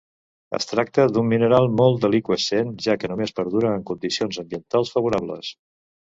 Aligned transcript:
Es 0.57 0.65
tracta 0.69 1.03
d'un 1.17 1.27
mineral 1.33 1.67
molt 1.81 1.99
deliqüescent, 2.05 2.71
ja 2.85 2.95
que 3.03 3.11
només 3.11 3.33
perdura 3.41 3.73
en 3.81 3.83
condicions 3.91 4.39
ambientals 4.45 4.95
favorables. 4.97 5.51